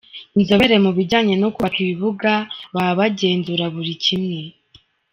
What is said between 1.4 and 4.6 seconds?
no kubaka ibibuga baba bagenzura buri kimwe.